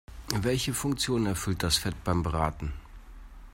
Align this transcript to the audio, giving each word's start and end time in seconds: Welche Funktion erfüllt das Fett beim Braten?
Welche 0.33 0.73
Funktion 0.73 1.27
erfüllt 1.27 1.61
das 1.61 1.75
Fett 1.77 2.03
beim 2.03 2.23
Braten? 2.23 2.73